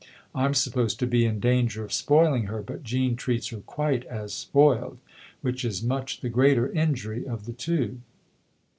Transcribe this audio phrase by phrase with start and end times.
[0.33, 4.33] I'm supposed to be in danger of spoiling her, but Jean treats her quite as
[4.33, 4.97] spoiled;
[5.41, 7.99] which is much the greater injury of the two."